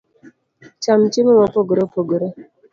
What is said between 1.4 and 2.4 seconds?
opogore opogore